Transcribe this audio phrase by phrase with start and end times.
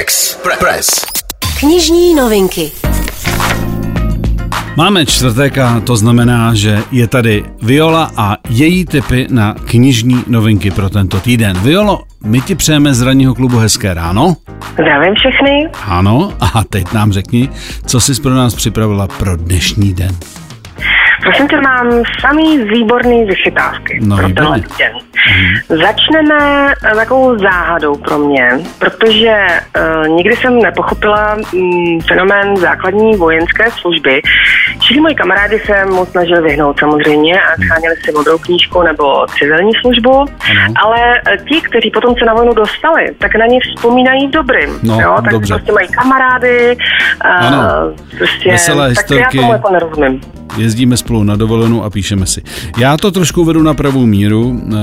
[0.00, 1.06] Express.
[1.60, 2.72] Knižní novinky.
[4.76, 10.70] Máme čtvrtek a to znamená, že je tady Viola a její typy na knižní novinky
[10.70, 11.58] pro tento týden.
[11.60, 14.36] Violo, my ti přejeme z ranního klubu hezké ráno.
[14.72, 15.70] Zdravím všechny.
[15.86, 17.48] Ano, a teď nám řekni,
[17.86, 20.16] co jsi pro nás připravila pro dnešní den.
[21.22, 24.92] Prosím tě, mám samý výborný vychytávky no, pro tenhle den.
[24.92, 25.78] Mm.
[25.78, 28.48] Začneme eh, takovou záhadou pro mě,
[28.78, 29.46] protože
[29.78, 34.22] uh, nikdy jsem nepochopila um, fenomén základní vojenské služby.
[34.80, 39.72] Čili moji kamarádi se mu snažili vyhnout samozřejmě a scháněli si modrou knížku nebo civilní
[39.80, 40.74] službu, ano.
[40.84, 44.78] ale eh, ti, kteří potom se na vojnu dostali, tak na ně vzpomínají dobrým.
[44.82, 45.14] No, jo?
[45.22, 45.54] Tak dobře.
[45.54, 46.76] prostě mají kamarády,
[47.20, 47.58] ano.
[48.18, 49.38] prostě, Veselé tak historky.
[49.38, 50.20] já tomu jako nerozumím
[50.58, 52.42] jezdíme spolu na dovolenou a píšeme si.
[52.78, 54.62] Já to trošku vedu na pravou míru.
[54.68, 54.74] Eh,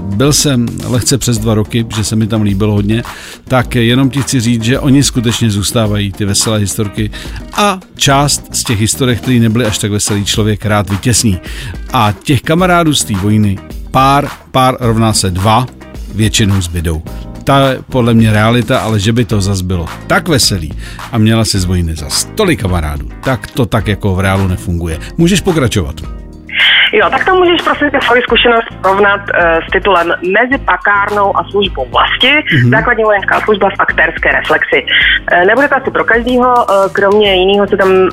[0.00, 3.02] byl jsem lehce přes dva roky, že se mi tam líbilo hodně,
[3.44, 7.10] tak jenom ti chci říct, že oni skutečně zůstávají, ty veselé historky
[7.52, 11.38] a část z těch historek, které nebyly až tak veselý člověk, rád vytěsní.
[11.92, 13.58] A těch kamarádů z té vojny
[13.90, 15.66] pár, pár rovná se dva,
[16.14, 17.02] většinou zbydou
[17.48, 20.72] ta podle mě realita, ale že by to zas bylo tak veselý
[21.12, 24.98] a měla si z vojny za tolik kamarádů, tak to tak jako v reálu nefunguje.
[25.16, 26.17] Můžeš pokračovat.
[26.92, 31.44] Jo, tak to můžeš prosím tě svoji zkušenost rovnat uh, s titulem Mezi pakárnou a
[31.50, 32.70] službou vlasti, mm-hmm.
[32.70, 34.78] základní vojenská služba v aktérské reflexi.
[34.84, 38.10] Uh, nebude to asi pro každýho, uh, kromě jiného se tam um,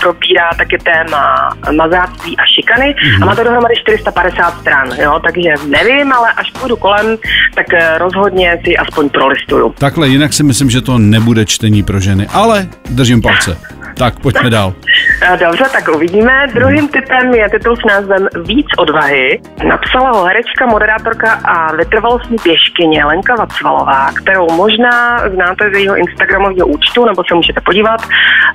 [0.00, 3.22] probírá taky téma mazáctví a šikany mm-hmm.
[3.22, 7.16] a má to dohromady 450 stran, jo, takže nevím, ale až půjdu kolem,
[7.54, 7.66] tak
[7.98, 9.74] rozhodně si aspoň prolistuju.
[9.78, 13.79] Takhle, jinak si myslím, že to nebude čtení pro ženy, ale držím palce.
[14.00, 14.74] Tak pojďme dál.
[15.40, 16.46] Dobře, tak uvidíme.
[16.54, 19.40] Druhým typem je titul s názvem Víc odvahy.
[19.68, 26.66] Napsala ho herečka, moderátorka a vytrvalostní pěškyně Lenka Vacvalová, kterou možná znáte z jejího Instagramového
[26.66, 28.00] účtu, nebo se můžete podívat.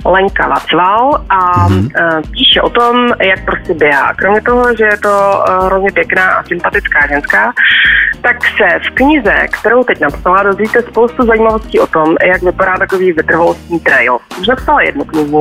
[0.06, 2.22] Lenka Vacval a mm-hmm.
[2.32, 4.14] píše o tom, jak prostě běhá.
[4.14, 7.53] Kromě toho, že je to e, hrozně pěkná a sympatická ženská,
[8.22, 13.12] tak se v knize, kterou teď napsala, dozvíte spoustu zajímavostí o tom, jak vypadá takový
[13.12, 14.18] vytrvalostní trail.
[14.40, 15.34] Už napsala jednu knihu,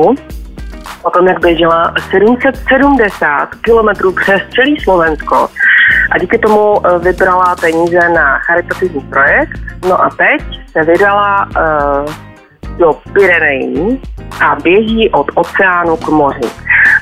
[1.03, 5.49] o tom, jak běžela 770 kilometrů přes celý Slovensko
[6.11, 9.59] a díky tomu eh, vybrala peníze na charitativní projekt.
[9.87, 10.41] No a teď
[10.71, 12.13] se vydala uh,
[12.77, 14.01] do Pyrenejí
[14.41, 16.49] a běží od oceánu k moři.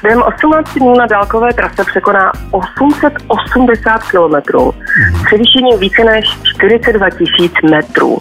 [0.04, 4.74] Během 18 dnů na dálkové trase překoná 880 kilometrů,
[5.26, 8.18] převýšením více než 42 tisíc metrů.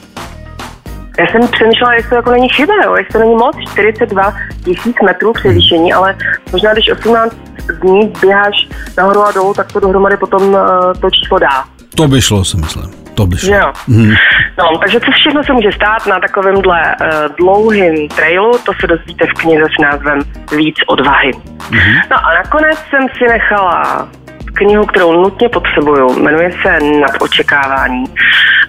[1.19, 2.97] Já jsem přemýšlela, jestli to jako není chyba, jo?
[2.97, 4.35] jestli to není moc, 42
[4.65, 6.17] tisíc metrů převýšení, ale
[6.53, 7.37] možná když 18
[7.83, 8.69] dní běháš
[8.99, 10.61] nahoru a dolů, tak to dohromady potom uh,
[11.01, 11.65] to číslo dá.
[11.97, 12.91] To by šlo, si myslím.
[13.15, 13.55] To by šlo.
[13.55, 13.73] Jo.
[13.89, 14.11] Mm.
[14.59, 19.27] No, takže co všechno se může stát na takovémhle uh, dlouhým trailu, to se dozvíte
[19.27, 20.19] v knize s názvem
[20.57, 21.31] Víc odvahy.
[21.71, 21.79] Mm.
[22.11, 24.09] No a nakonec jsem si nechala
[24.55, 26.19] knihu, kterou nutně potřebuju.
[26.19, 28.05] Jmenuje se Nad očekávání.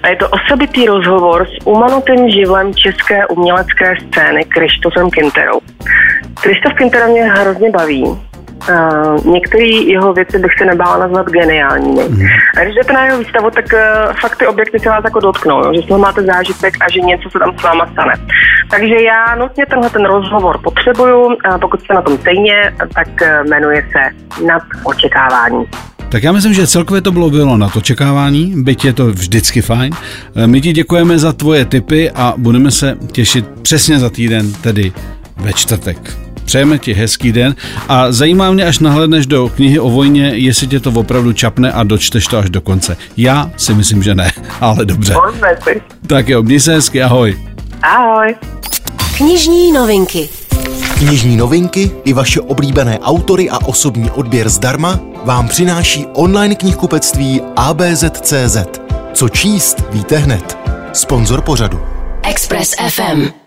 [0.03, 5.59] A je to osobitý rozhovor s umanutým živlem české umělecké scény Krištofem Kinterou.
[6.41, 8.03] Krištof Kintera mě hrozně baví.
[8.03, 12.03] Uh, některé jeho věci bych se nebála nazvat geniálními.
[12.09, 12.25] Mm.
[12.57, 15.57] A když jdete na jeho výstavu, tak uh, fakt ty objekty se vás jako dotknou,
[15.65, 15.73] jo?
[15.75, 18.13] že z toho máte zážitek a že něco se tam s váma stane.
[18.69, 23.49] Takže já nutně tenhle ten rozhovor potřebuju, a pokud jste na tom stejně, tak uh,
[23.49, 25.65] jmenuje se Nad očekávání.
[26.13, 29.61] Tak já myslím, že celkově to bylo bylo na to čekávání, byť je to vždycky
[29.61, 29.93] fajn.
[30.45, 34.91] My ti děkujeme za tvoje tipy a budeme se těšit přesně za týden, tedy
[35.37, 36.17] ve čtvrtek.
[36.45, 37.55] Přejeme ti hezký den
[37.89, 41.83] a zajímá mě, až nahledneš do knihy o vojně, jestli tě to opravdu čapne a
[41.83, 42.97] dočteš to až do konce.
[43.17, 44.31] Já si myslím, že ne,
[44.61, 45.15] ale dobře.
[46.07, 47.37] Tak jo, měj se hezky, ahoj.
[47.81, 48.35] Ahoj.
[49.17, 50.29] Knižní novinky.
[51.07, 58.57] Knižní novinky i vaše oblíbené autory a osobní odběr zdarma vám přináší online knihkupectví ABZ.cz.
[59.13, 60.57] Co číst, víte hned.
[60.93, 61.79] Sponzor pořadu.
[62.23, 63.42] Express FM.